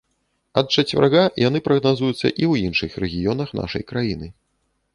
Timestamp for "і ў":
2.15-2.53